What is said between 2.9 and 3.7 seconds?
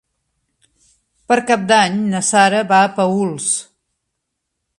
Paüls.